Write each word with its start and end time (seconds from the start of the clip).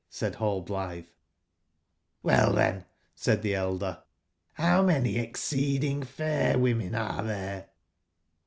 said 0.09 0.33
Rallblitbe 0.37 1.05
j^ 1.05 1.07
'^OIcll, 2.25 2.55
tben/'said 2.55 3.43
tbe 3.43 3.53
el 3.53 3.77
der, 3.77 3.99
''bow 4.57 4.83
many 4.83 5.19
exceeding 5.19 6.01
fair 6.01 6.57
women 6.57 6.95
are 6.95 7.21
tbere?" 7.21 7.65